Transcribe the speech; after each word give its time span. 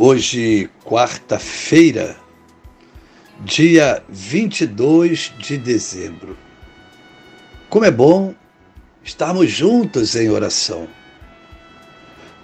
Hoje, 0.00 0.70
quarta-feira, 0.84 2.16
dia 3.40 4.00
22 4.08 5.34
de 5.40 5.58
dezembro. 5.58 6.38
Como 7.68 7.84
é 7.84 7.90
bom 7.90 8.32
estarmos 9.02 9.50
juntos 9.50 10.14
em 10.14 10.30
oração. 10.30 10.86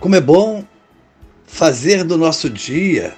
Como 0.00 0.16
é 0.16 0.20
bom 0.20 0.64
fazer 1.46 2.02
do 2.02 2.18
nosso 2.18 2.50
dia 2.50 3.14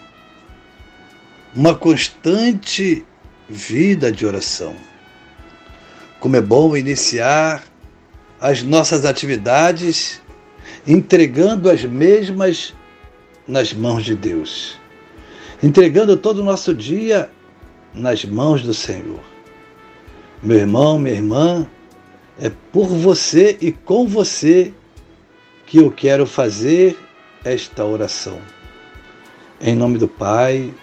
uma 1.55 1.75
constante 1.75 3.07
vida 3.49 4.13
de 4.13 4.27
oração. 4.27 4.77
Como 6.21 6.37
é 6.37 6.43
bom 6.43 6.77
iniciar 6.77 7.65
as 8.39 8.63
nossas 8.63 9.07
atividades 9.07 10.21
entregando 10.87 11.71
as 11.71 11.83
mesmas 11.87 12.75
nas 13.47 13.73
mãos 13.73 14.05
de 14.05 14.15
Deus, 14.15 14.79
entregando 15.63 16.17
todo 16.17 16.39
o 16.39 16.45
nosso 16.45 16.75
dia 16.75 17.31
nas 17.95 18.25
mãos 18.25 18.63
do 18.63 18.75
Senhor. 18.75 19.21
Meu 20.43 20.59
irmão, 20.59 20.99
minha 20.99 21.15
irmã, 21.15 21.67
é 22.39 22.51
por 22.73 22.89
você 22.89 23.57
e 23.61 23.73
com 23.73 24.07
você 24.07 24.73
que 25.67 25.79
eu 25.79 25.91
quero 25.91 26.27
fazer 26.27 26.97
esta 27.45 27.85
oração. 27.85 28.39
Em 29.61 29.75
nome 29.75 29.99
do 29.99 30.09
Pai, 30.09 30.75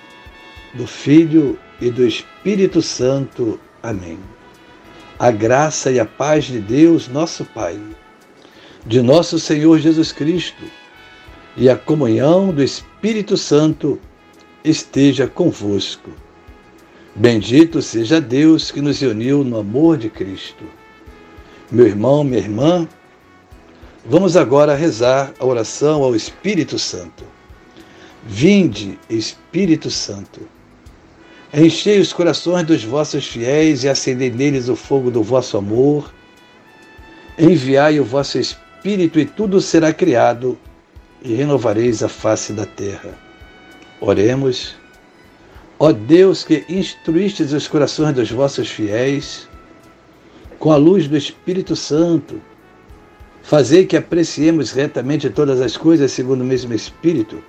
do 0.73 0.87
Filho 0.87 1.59
e 1.79 1.91
do 1.91 2.05
Espírito 2.07 2.81
Santo. 2.81 3.59
Amém. 3.81 4.17
A 5.19 5.29
graça 5.29 5.91
e 5.91 5.99
a 5.99 6.05
paz 6.05 6.45
de 6.45 6.59
Deus, 6.59 7.07
nosso 7.07 7.45
Pai, 7.45 7.79
de 8.85 9.01
nosso 9.01 9.39
Senhor 9.39 9.77
Jesus 9.77 10.11
Cristo 10.11 10.63
e 11.55 11.69
a 11.69 11.75
comunhão 11.75 12.51
do 12.51 12.63
Espírito 12.63 13.37
Santo 13.37 13.99
esteja 14.63 15.27
convosco. 15.27 16.09
Bendito 17.15 17.81
seja 17.81 18.19
Deus 18.19 18.71
que 18.71 18.81
nos 18.81 19.01
uniu 19.01 19.43
no 19.43 19.59
amor 19.59 19.97
de 19.97 20.09
Cristo. 20.09 20.63
Meu 21.71 21.85
irmão, 21.85 22.23
minha 22.23 22.39
irmã, 22.39 22.87
vamos 24.05 24.35
agora 24.35 24.75
rezar 24.75 25.31
a 25.39 25.45
oração 25.45 26.03
ao 26.03 26.15
Espírito 26.15 26.79
Santo. 26.79 27.23
Vinde, 28.25 28.97
Espírito 29.09 29.91
Santo, 29.91 30.41
enchei 31.53 31.99
os 31.99 32.13
corações 32.13 32.65
dos 32.65 32.83
vossos 32.83 33.27
fiéis 33.27 33.83
e 33.83 33.89
acendei 33.89 34.31
neles 34.31 34.69
o 34.69 34.75
fogo 34.75 35.11
do 35.11 35.21
vosso 35.21 35.57
amor. 35.57 36.11
Enviai 37.37 37.99
o 37.99 38.05
vosso 38.05 38.39
Espírito 38.39 39.19
e 39.19 39.25
tudo 39.25 39.61
será 39.61 39.93
criado 39.93 40.57
e 41.23 41.33
renovareis 41.33 42.03
a 42.03 42.09
face 42.09 42.53
da 42.53 42.65
terra. 42.65 43.17
Oremos. 44.01 44.75
Ó 45.79 45.91
Deus 45.91 46.43
que 46.43 46.65
instruístes 46.69 47.51
os 47.51 47.67
corações 47.67 48.13
dos 48.13 48.29
vossos 48.29 48.69
fiéis, 48.69 49.47
com 50.59 50.71
a 50.71 50.75
luz 50.75 51.07
do 51.07 51.17
Espírito 51.17 51.75
Santo, 51.75 52.41
fazei 53.41 53.85
que 53.85 53.97
apreciemos 53.97 54.71
retamente 54.71 55.29
todas 55.29 55.59
as 55.59 55.75
coisas 55.75 56.11
segundo 56.11 56.41
o 56.41 56.45
mesmo 56.45 56.73
Espírito 56.73 57.43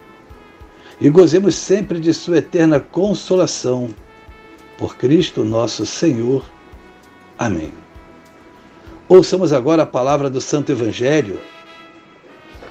e 1.01 1.11
gozemos 1.11 1.55
sempre 1.55 2.01
de 2.01 2.15
Sua 2.15 2.39
eterna 2.39 2.81
consolação. 2.81 3.91
Por 4.79 4.97
Cristo 4.97 5.45
nosso 5.45 5.87
Senhor. 5.87 6.45
Amém. 7.39 7.73
Ouçamos 9.09 9.53
agora 9.53 9.83
a 9.83 9.87
palavra 9.87 10.29
do 10.29 10.41
Santo 10.41 10.73
Evangelho 10.73 11.39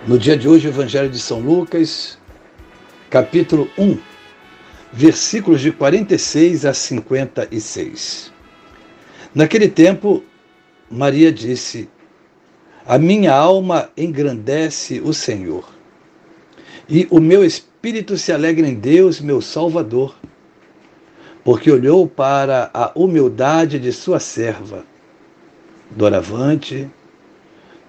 no 0.06 0.18
dia 0.18 0.36
de 0.36 0.50
hoje, 0.50 0.68
o 0.68 0.72
Evangelho 0.72 1.10
de 1.10 1.20
São 1.20 1.40
Lucas, 1.40 2.18
capítulo 3.10 3.70
1, 3.78 3.98
versículos 4.92 5.62
de 5.62 5.72
46 5.72 6.66
a 6.66 6.74
56. 6.74 8.34
Naquele 9.34 9.70
tempo, 9.70 10.22
Maria 10.92 11.32
disse: 11.32 11.90
A 12.86 12.98
minha 12.98 13.34
alma 13.34 13.90
engrandece 13.96 15.00
o 15.00 15.14
Senhor, 15.14 15.70
e 16.90 17.08
o 17.10 17.22
meu 17.22 17.46
espírito 17.46 18.18
se 18.18 18.34
alegra 18.34 18.68
em 18.68 18.76
Deus, 18.76 19.22
meu 19.22 19.42
Salvador, 19.42 20.16
porque 21.46 21.72
olhou 21.72 22.08
para 22.08 22.70
a 22.74 22.92
humildade 22.94 23.80
de 23.80 23.94
sua 23.94 24.20
serva. 24.20 24.86
Doravante, 25.92 26.90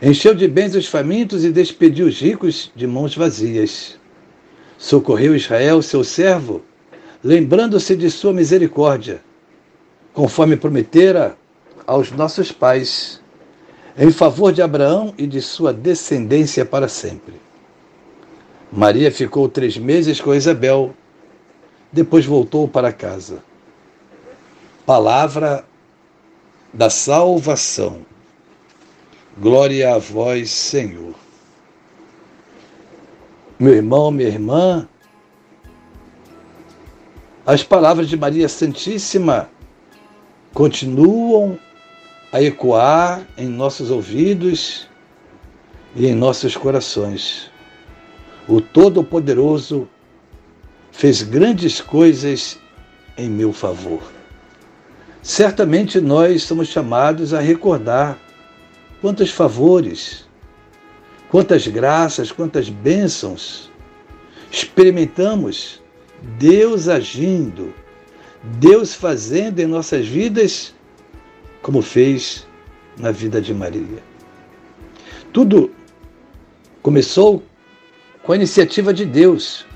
Encheu 0.00 0.34
de 0.34 0.48
bens 0.48 0.74
os 0.74 0.86
famintos 0.86 1.44
e 1.44 1.52
despediu 1.52 2.06
os 2.06 2.20
ricos 2.20 2.72
de 2.74 2.86
mãos 2.86 3.14
vazias. 3.16 3.96
Socorreu 4.76 5.36
Israel, 5.36 5.80
seu 5.80 6.02
servo, 6.02 6.62
lembrando-se 7.22 7.94
de 7.94 8.10
sua 8.10 8.32
misericórdia, 8.32 9.20
conforme 10.12 10.56
prometera 10.56 11.36
aos 11.86 12.10
nossos 12.10 12.50
pais, 12.50 13.20
em 13.96 14.10
favor 14.10 14.52
de 14.52 14.62
Abraão 14.62 15.14
e 15.16 15.26
de 15.26 15.40
sua 15.40 15.72
descendência 15.72 16.64
para 16.64 16.88
sempre. 16.88 17.34
Maria 18.72 19.12
ficou 19.12 19.48
três 19.48 19.76
meses 19.76 20.20
com 20.20 20.34
Isabel, 20.34 20.94
depois 21.92 22.24
voltou 22.24 22.66
para 22.66 22.92
casa. 22.92 23.42
Palavra 24.86 25.64
da 26.72 26.88
salvação. 26.88 28.00
Glória 29.38 29.94
a 29.94 29.98
vós, 29.98 30.50
Senhor. 30.50 31.14
Meu 33.58 33.72
irmão, 33.72 34.10
minha 34.10 34.28
irmã, 34.28 34.86
as 37.46 37.62
palavras 37.62 38.10
de 38.10 38.16
Maria 38.16 38.46
Santíssima 38.46 39.48
continuam 40.52 41.58
a 42.30 42.42
ecoar 42.42 43.26
em 43.38 43.48
nossos 43.48 43.90
ouvidos 43.90 44.86
e 45.96 46.06
em 46.06 46.14
nossos 46.14 46.54
corações. 46.54 47.50
O 48.46 48.60
Todo-Poderoso 48.60 49.88
fez 50.90 51.22
grandes 51.22 51.80
coisas 51.80 52.58
em 53.16 53.30
meu 53.30 53.52
favor. 53.52 54.02
Certamente 55.22 56.02
nós 56.02 56.42
somos 56.42 56.68
chamados 56.68 57.32
a 57.32 57.40
recordar 57.40 58.18
quantos 59.02 59.32
favores, 59.32 60.24
quantas 61.28 61.66
graças, 61.66 62.30
quantas 62.30 62.68
bênçãos 62.68 63.68
experimentamos 64.50 65.82
Deus 66.38 66.88
agindo, 66.88 67.74
Deus 68.60 68.94
fazendo 68.94 69.58
em 69.58 69.66
nossas 69.66 70.06
vidas, 70.06 70.72
como 71.60 71.82
fez 71.82 72.46
na 72.96 73.10
vida 73.10 73.40
de 73.40 73.52
Maria. 73.52 74.02
Tudo 75.32 75.72
começou 76.80 77.42
com 78.22 78.32
a 78.32 78.36
iniciativa 78.36 78.94
de 78.94 79.04
Deus. 79.04 79.66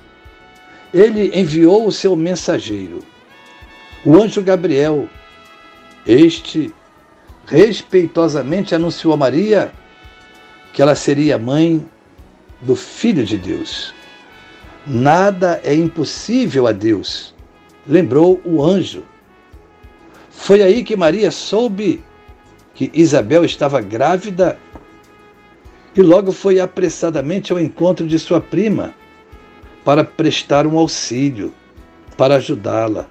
Ele 0.94 1.37
enviou 1.37 1.87
o 1.87 1.93
seu 1.93 2.14
mensageiro, 2.14 3.00
o 4.05 4.14
anjo 4.23 4.40
Gabriel. 4.40 5.08
Este 6.06 6.73
respeitosamente 7.46 8.75
anunciou 8.75 9.14
a 9.14 9.16
Maria 9.16 9.72
que 10.72 10.82
ela 10.82 10.94
seria 10.94 11.38
mãe 11.38 11.84
do 12.60 12.76
Filho 12.76 13.25
de 13.25 13.38
Deus. 13.38 13.94
Nada 14.87 15.60
é 15.64 15.75
impossível 15.75 16.66
a 16.66 16.72
Deus. 16.72 17.34
lembrou 17.88 18.40
o 18.44 18.64
anjo. 18.64 19.04
Foi 20.28 20.60
aí 20.60 20.82
que 20.82 20.96
Maria 20.96 21.31
soube 21.31 22.02
que 22.75 22.90
Isabel 22.93 23.44
estava 23.44 23.81
grávida 23.81 24.58
e 25.94 26.02
logo 26.02 26.31
foi 26.32 26.60
apressadamente 26.60 27.52
ao 27.52 27.60
encontro 27.60 28.06
de 28.06 28.19
sua 28.19 28.40
prima 28.40 28.92
para 29.84 30.04
prestar 30.04 30.66
um 30.66 30.76
auxílio, 30.76 31.54
para 32.16 32.37
ajudá-la. 32.37 33.08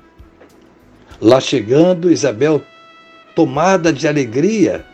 Lá 1.19 1.39
chegando, 1.39 2.11
Isabel, 2.11 2.61
tomada 3.35 3.91
de 3.91 4.07
alegria 4.07 4.85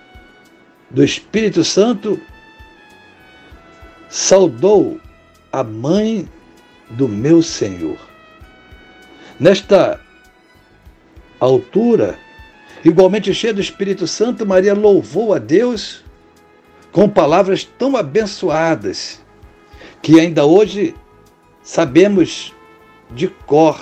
do 0.90 1.04
Espírito 1.04 1.64
Santo, 1.64 2.20
saudou 4.10 5.00
a 5.52 5.64
mãe 5.64 6.28
do 6.90 7.08
meu 7.08 7.42
Senhor. 7.42 7.98
Nesta 9.40 10.00
altura, 11.40 12.20
igualmente 12.84 13.34
cheia 13.34 13.54
do 13.54 13.62
Espírito 13.62 14.06
Santo, 14.08 14.46
Maria 14.46 14.74
louvou 14.74 15.34
a 15.34 15.40
Deus 15.40 16.04
com 16.92 17.08
palavras 17.08 17.64
tão 17.64 17.96
abençoadas 17.96 19.22
que 20.02 20.20
ainda 20.20 20.46
hoje 20.46 20.94
sabemos 21.64 22.54
de 23.12 23.28
cor 23.28 23.80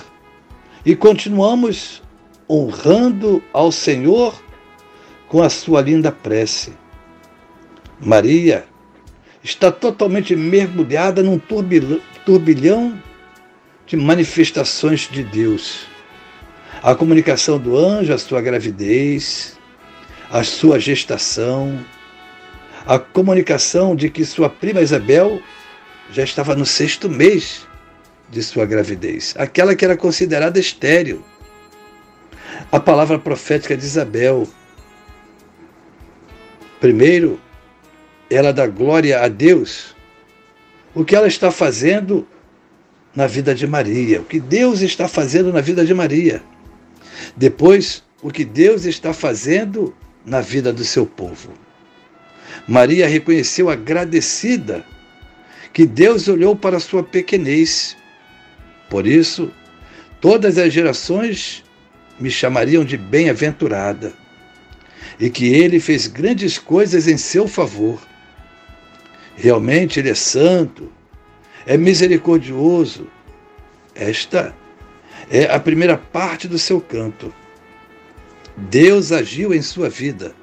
e 0.85 0.95
continuamos 0.95 2.03
honrando 2.49 3.43
ao 3.51 3.71
Senhor 3.71 4.33
com 5.29 5.41
a 5.41 5.49
sua 5.49 5.79
linda 5.81 6.11
prece. 6.11 6.73
Maria 8.01 8.65
está 9.43 9.71
totalmente 9.71 10.35
mergulhada 10.35 11.23
num 11.23 11.39
turbilhão 12.25 13.01
de 13.85 13.95
manifestações 13.95 15.07
de 15.09 15.23
Deus. 15.23 15.87
A 16.81 16.95
comunicação 16.95 17.57
do 17.57 17.77
anjo, 17.77 18.13
a 18.13 18.17
sua 18.17 18.41
gravidez, 18.41 19.57
a 20.31 20.43
sua 20.43 20.79
gestação, 20.79 21.79
a 22.85 22.97
comunicação 22.97 23.95
de 23.95 24.09
que 24.09 24.25
sua 24.25 24.49
prima 24.49 24.81
Isabel 24.81 25.41
já 26.11 26.23
estava 26.23 26.55
no 26.55 26.65
sexto 26.65 27.09
mês 27.09 27.67
de 28.29 28.41
sua 28.41 28.65
gravidez, 28.65 29.35
aquela 29.37 29.75
que 29.75 29.85
era 29.85 29.97
considerada 29.97 30.59
estéril. 30.59 31.23
A 32.71 32.79
palavra 32.79 33.17
profética 33.17 33.75
de 33.75 33.83
Isabel. 33.83 34.47
Primeiro, 36.79 37.39
ela 38.29 38.53
dá 38.53 38.65
glória 38.67 39.19
a 39.21 39.27
Deus, 39.27 39.95
o 40.93 41.03
que 41.03 41.15
ela 41.15 41.27
está 41.27 41.51
fazendo 41.51 42.27
na 43.15 43.27
vida 43.27 43.53
de 43.53 43.67
Maria, 43.67 44.21
o 44.21 44.25
que 44.25 44.39
Deus 44.39 44.81
está 44.81 45.07
fazendo 45.07 45.51
na 45.51 45.61
vida 45.61 45.85
de 45.85 45.93
Maria. 45.93 46.41
Depois, 47.35 48.03
o 48.21 48.31
que 48.31 48.45
Deus 48.45 48.85
está 48.85 49.13
fazendo 49.13 49.93
na 50.25 50.41
vida 50.41 50.71
do 50.71 50.83
seu 50.83 51.05
povo. 51.05 51.53
Maria 52.67 53.07
reconheceu 53.07 53.69
agradecida 53.69 54.85
que 55.73 55.85
Deus 55.85 56.27
olhou 56.27 56.55
para 56.55 56.79
sua 56.79 57.03
pequenez. 57.03 57.97
Por 58.89 59.07
isso, 59.07 59.51
todas 60.21 60.57
as 60.57 60.71
gerações 60.71 61.63
me 62.19 62.29
chamariam 62.29 62.83
de 62.83 62.97
bem-aventurada, 62.97 64.13
e 65.19 65.29
que 65.29 65.53
ele 65.53 65.79
fez 65.79 66.07
grandes 66.07 66.57
coisas 66.57 67.07
em 67.07 67.17
seu 67.17 67.47
favor. 67.47 67.99
Realmente 69.35 69.99
ele 69.99 70.09
é 70.09 70.15
santo, 70.15 70.91
é 71.65 71.77
misericordioso. 71.77 73.07
Esta 73.93 74.55
é 75.29 75.45
a 75.45 75.59
primeira 75.59 75.97
parte 75.97 76.47
do 76.47 76.57
seu 76.57 76.79
canto. 76.79 77.33
Deus 78.55 79.11
agiu 79.11 79.53
em 79.53 79.61
sua 79.61 79.89
vida 79.89 80.33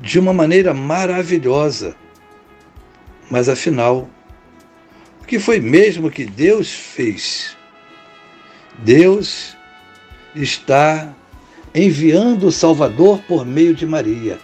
de 0.00 0.18
uma 0.18 0.32
maneira 0.32 0.72
maravilhosa. 0.72 1.96
Mas 3.30 3.48
afinal, 3.48 4.08
o 5.20 5.24
que 5.24 5.38
foi 5.38 5.58
mesmo 5.58 6.10
que 6.10 6.24
Deus 6.24 6.72
fez? 6.72 7.56
Deus 8.78 9.56
está 10.34 11.14
enviando 11.76 12.46
o 12.46 12.52
Salvador 12.52 13.20
por 13.28 13.44
meio 13.44 13.74
de 13.74 13.84
Maria. 13.84 14.38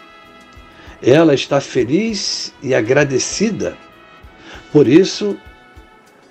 Ela 1.03 1.33
está 1.33 1.61
feliz 1.61 2.53
e 2.63 2.75
agradecida. 2.75 3.77
Por 4.71 4.87
isso, 4.87 5.37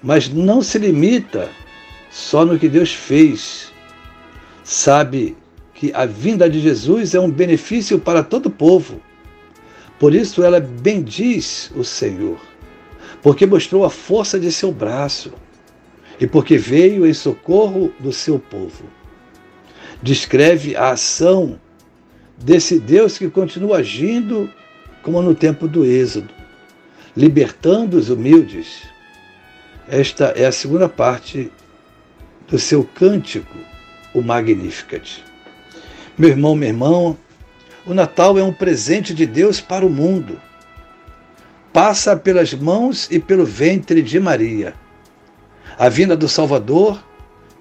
mas 0.01 0.29
não 0.29 0.61
se 0.61 0.77
limita 0.77 1.49
só 2.11 2.45
no 2.45 2.59
que 2.59 2.69
Deus 2.69 2.93
fez. 2.93 3.73
Sabe 4.63 5.35
que 5.73 5.91
a 5.95 6.05
vinda 6.05 6.47
de 6.47 6.59
Jesus 6.59 7.15
é 7.15 7.19
um 7.19 7.31
benefício 7.31 7.97
para 7.97 8.23
todo 8.23 8.45
o 8.45 8.51
povo. 8.51 9.01
Por 9.99 10.13
isso 10.13 10.43
ela 10.43 10.59
bendiz 10.59 11.71
o 11.75 11.83
Senhor, 11.83 12.39
porque 13.21 13.45
mostrou 13.45 13.83
a 13.85 13.89
força 13.89 14.39
de 14.39 14.51
seu 14.51 14.71
braço 14.71 15.33
e 16.19 16.27
porque 16.27 16.57
veio 16.57 17.05
em 17.05 17.13
socorro 17.13 17.91
do 17.99 18.11
seu 18.11 18.37
povo. 18.37 19.00
Descreve 20.01 20.75
a 20.75 20.91
ação 20.91 21.59
desse 22.35 22.79
Deus 22.79 23.17
que 23.17 23.29
continua 23.29 23.77
agindo 23.77 24.51
como 25.03 25.21
no 25.21 25.35
tempo 25.35 25.67
do 25.67 25.85
Êxodo, 25.85 26.33
libertando 27.15 27.97
os 27.97 28.09
humildes. 28.09 28.83
Esta 29.87 30.33
é 30.35 30.45
a 30.45 30.51
segunda 30.51 30.89
parte 30.89 31.51
do 32.47 32.57
seu 32.57 32.83
cântico, 32.83 33.55
o 34.13 34.21
Magnificat. 34.21 35.23
Meu 36.17 36.29
irmão, 36.29 36.55
meu 36.55 36.69
irmão, 36.69 37.17
o 37.85 37.93
Natal 37.93 38.37
é 38.37 38.43
um 38.43 38.53
presente 38.53 39.13
de 39.13 39.25
Deus 39.25 39.61
para 39.61 39.85
o 39.85 39.89
mundo. 39.89 40.39
Passa 41.71 42.15
pelas 42.15 42.53
mãos 42.53 43.07
e 43.11 43.19
pelo 43.19 43.45
ventre 43.45 44.01
de 44.01 44.19
Maria. 44.19 44.73
A 45.77 45.89
vinda 45.89 46.17
do 46.17 46.27
Salvador 46.27 47.01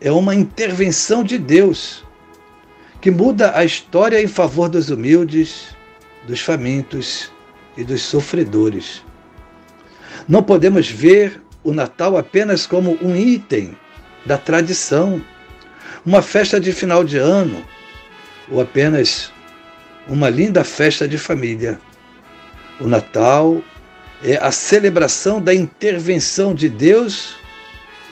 é 0.00 0.10
uma 0.10 0.34
intervenção 0.34 1.22
de 1.22 1.38
Deus 1.38 2.02
que 3.00 3.10
muda 3.10 3.56
a 3.56 3.64
história 3.64 4.20
em 4.22 4.26
favor 4.26 4.68
dos 4.68 4.90
humildes, 4.90 5.74
dos 6.26 6.40
famintos 6.40 7.32
e 7.76 7.82
dos 7.82 8.02
sofredores. 8.02 9.02
Não 10.28 10.42
podemos 10.42 10.88
ver 10.88 11.40
o 11.64 11.72
Natal 11.72 12.16
apenas 12.16 12.66
como 12.66 12.98
um 13.02 13.16
item 13.16 13.76
da 14.26 14.36
tradição, 14.36 15.24
uma 16.04 16.20
festa 16.20 16.60
de 16.60 16.72
final 16.72 17.02
de 17.02 17.16
ano, 17.16 17.64
ou 18.50 18.60
apenas 18.60 19.32
uma 20.06 20.28
linda 20.28 20.62
festa 20.62 21.08
de 21.08 21.16
família. 21.16 21.80
O 22.80 22.86
Natal 22.86 23.62
é 24.22 24.36
a 24.36 24.50
celebração 24.50 25.40
da 25.40 25.54
intervenção 25.54 26.54
de 26.54 26.68
Deus 26.68 27.36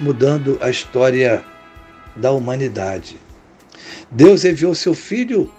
mudando 0.01 0.59
a 0.61 0.71
história 0.71 1.45
da 2.17 2.31
humanidade. 2.33 3.28
Deus 4.11 4.45
enviou 4.45 4.75
seu 4.75 4.95
Filho 4.95 5.53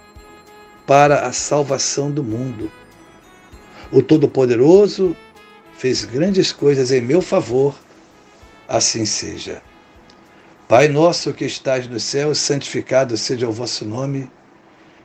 para 0.86 1.26
a 1.26 1.32
salvação 1.32 2.10
do 2.10 2.24
mundo. 2.24 2.70
O 3.92 4.02
Todo-Poderoso 4.02 5.16
fez 5.76 6.04
grandes 6.04 6.52
coisas 6.52 6.90
em 6.90 7.00
meu 7.00 7.22
favor, 7.22 7.74
assim 8.68 9.04
seja. 9.04 9.62
Pai 10.68 10.88
nosso 10.88 11.32
que 11.32 11.44
estás 11.44 11.88
no 11.88 11.98
céu, 11.98 12.34
santificado 12.34 13.16
seja 13.16 13.48
o 13.48 13.52
vosso 13.52 13.84
nome. 13.84 14.30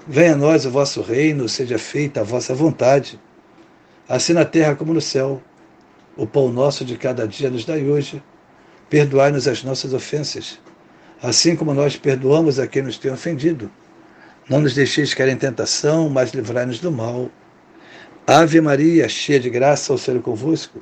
Venha 0.07 0.33
a 0.33 0.37
nós 0.37 0.65
o 0.65 0.71
vosso 0.71 1.01
reino, 1.01 1.49
seja 1.49 1.79
feita 1.79 2.21
a 2.21 2.23
vossa 2.23 2.53
vontade, 2.53 3.19
assim 4.07 4.33
na 4.33 4.45
terra 4.45 4.75
como 4.75 4.93
no 4.93 5.01
céu. 5.01 5.41
O 6.15 6.27
pão 6.27 6.51
nosso 6.51 6.85
de 6.85 6.97
cada 6.97 7.27
dia 7.27 7.49
nos 7.49 7.65
dai 7.65 7.83
hoje. 7.83 8.23
Perdoai-nos 8.89 9.47
as 9.47 9.63
nossas 9.63 9.93
ofensas, 9.93 10.59
assim 11.25 11.55
como 11.55 11.73
nós 11.73 11.95
perdoamos 11.95 12.59
a 12.59 12.67
quem 12.67 12.81
nos 12.81 12.97
tem 12.97 13.11
ofendido. 13.11 13.71
Não 14.49 14.59
nos 14.59 14.73
deixeis 14.73 15.13
cair 15.13 15.31
em 15.31 15.37
tentação, 15.37 16.09
mas 16.09 16.31
livrai-nos 16.31 16.79
do 16.79 16.91
mal. 16.91 17.29
Ave 18.27 18.61
Maria, 18.61 19.09
cheia 19.09 19.39
de 19.39 19.49
graça, 19.49 19.93
o 19.93 19.97
Senhor 19.97 20.19
é 20.19 20.21
convosco. 20.21 20.81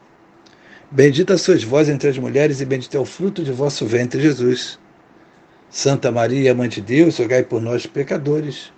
Bendita 0.92 1.38
sois 1.38 1.64
vós 1.64 1.90
entre 1.90 2.10
as 2.10 2.18
mulheres, 2.18 2.62
e 2.62 2.66
bendito 2.66 2.96
é 2.96 3.00
o 3.00 3.06
fruto 3.06 3.44
de 3.44 3.52
vosso 3.52 3.86
ventre, 3.86 4.22
Jesus. 4.22 4.80
Santa 5.70 6.12
Maria, 6.12 6.54
Mãe 6.54 6.70
de 6.70 6.82
Deus, 6.82 7.18
rogai 7.18 7.44
por 7.44 7.62
nós, 7.62 7.86
pecadores 7.86 8.72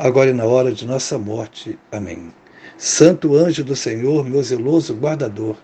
agora 0.00 0.30
e 0.30 0.32
na 0.32 0.46
hora 0.46 0.72
de 0.72 0.86
nossa 0.86 1.18
morte. 1.18 1.78
Amém. 1.92 2.32
Santo 2.78 3.36
anjo 3.36 3.62
do 3.62 3.76
Senhor, 3.76 4.24
meu 4.24 4.42
zeloso 4.42 4.94
guardador, 4.94 5.56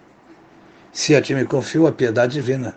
se 0.92 1.14
a 1.14 1.22
ti 1.22 1.34
me 1.34 1.46
confio 1.46 1.86
a 1.86 1.92
piedade 1.92 2.34
divina, 2.34 2.76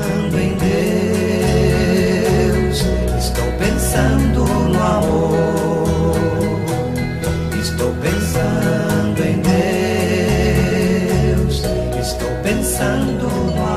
Pensando 12.81 13.11
em 13.11 13.70